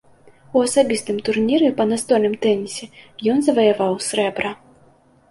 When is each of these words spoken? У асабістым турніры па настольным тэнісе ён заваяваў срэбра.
У 0.51 0.61
асабістым 0.67 1.17
турніры 1.25 1.67
па 1.81 1.85
настольным 1.91 2.37
тэнісе 2.45 2.85
ён 3.33 3.37
заваяваў 3.49 3.93
срэбра. 4.07 4.55